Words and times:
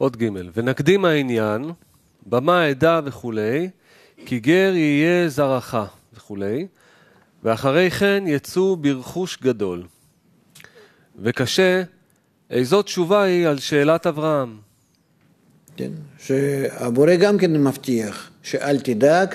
עוד 0.00 0.16
ג' 0.16 0.28
ונקדים 0.54 1.04
העניין, 1.04 1.64
במה 2.26 2.64
עדה 2.64 3.00
וכולי, 3.04 3.68
כי 4.26 4.40
גר 4.40 4.72
יהיה 4.74 5.28
זרעך 5.28 5.74
וכולי, 6.14 6.66
ואחרי 7.44 7.90
כן 7.90 8.24
יצאו 8.26 8.76
ברכוש 8.76 9.38
גדול. 9.42 9.86
וקשה, 11.22 11.82
איזו 12.50 12.82
תשובה 12.82 13.22
היא 13.22 13.46
על 13.46 13.58
שאלת 13.58 14.06
אברהם? 14.06 14.56
כן, 15.76 15.90
שהבורא 16.18 17.14
גם 17.14 17.38
כן 17.38 17.62
מבטיח 17.64 18.30
שאל 18.42 18.80
תדאג, 18.80 19.34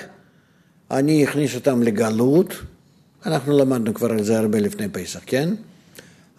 אני 0.90 1.24
אכניס 1.24 1.54
אותם 1.54 1.82
לגלות, 1.82 2.54
אנחנו 3.26 3.58
למדנו 3.58 3.94
כבר 3.94 4.10
על 4.10 4.22
זה 4.22 4.38
הרבה 4.38 4.60
לפני 4.60 4.88
פסח, 4.88 5.20
כן? 5.26 5.48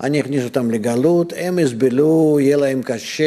אני 0.02 0.21
אכניס 0.21 0.44
אותם 0.44 0.71
לגלות, 0.71 1.34
הם 1.38 1.59
יסבלו, 1.59 2.38
יהיה 2.39 2.57
להם 2.57 2.82
קשה, 2.84 3.23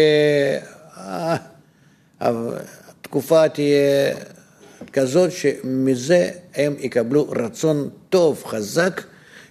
התקופה 2.20 3.48
תהיה 3.48 4.14
כזאת 4.92 5.32
שמזה 5.32 6.30
הם 6.54 6.74
יקבלו 6.78 7.28
רצון 7.30 7.88
טוב, 8.08 8.44
חזק, 8.44 9.02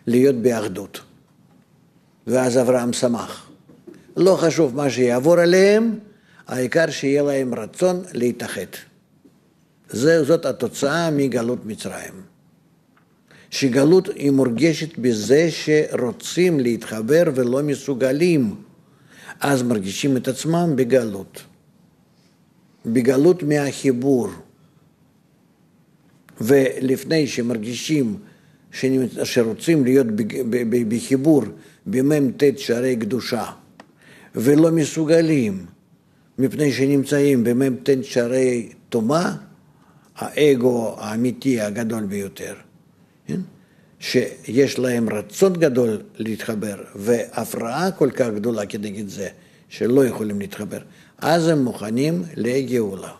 להיות 0.07 0.35
באחדות. 0.35 1.01
ואז 2.27 2.57
אברהם 2.57 2.93
שמח. 2.93 3.49
לא 4.17 4.35
חשוב 4.35 4.75
מה 4.75 4.89
שיעבור 4.89 5.39
עליהם, 5.39 5.99
העיקר 6.47 6.89
שיהיה 6.89 7.23
להם 7.23 7.53
רצון 7.53 8.03
להתאחד. 8.13 8.71
זאת 9.89 10.45
התוצאה 10.45 11.11
מגלות 11.11 11.65
מצרים. 11.65 12.13
שגלות 13.49 14.07
היא 14.07 14.31
מורגשת 14.31 14.97
בזה 14.97 15.49
שרוצים 15.51 16.59
להתחבר 16.59 17.23
ולא 17.35 17.63
מסוגלים, 17.63 18.55
אז 19.39 19.63
מרגישים 19.63 20.17
את 20.17 20.27
עצמם 20.27 20.73
בגלות. 20.75 21.41
בגלות 22.93 23.43
מהחיבור. 23.43 24.27
ולפני 26.41 27.27
שמרגישים 27.27 28.17
שרוצים 29.23 29.83
להיות 29.83 30.07
בחיבור 30.89 31.43
במ"ט 31.85 32.43
שערי 32.57 32.95
קדושה 32.95 33.45
ולא 34.35 34.71
מסוגלים 34.71 35.65
מפני 36.39 36.71
שנמצאים 36.71 37.43
במ"ט 37.43 37.89
שערי 38.01 38.69
טומאה, 38.89 39.35
האגו 40.15 40.95
האמיתי 40.99 41.61
הגדול 41.61 42.03
ביותר, 42.03 42.53
כן? 43.27 43.39
שיש 43.99 44.79
להם 44.79 45.09
רצון 45.09 45.53
גדול 45.53 46.01
להתחבר 46.15 46.83
והפרעה 46.95 47.91
כל 47.91 48.11
כך 48.11 48.27
גדולה 48.35 48.65
כנגד 48.65 49.07
זה 49.07 49.29
שלא 49.69 50.05
יכולים 50.05 50.39
להתחבר, 50.39 50.79
אז 51.17 51.47
הם 51.47 51.63
מוכנים 51.63 52.23
לגאולה. 52.35 53.11